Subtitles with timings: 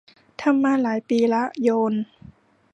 [0.41, 1.93] ทำมาหลายปีละ โยน